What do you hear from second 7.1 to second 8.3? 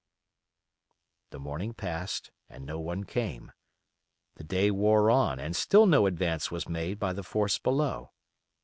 the force below.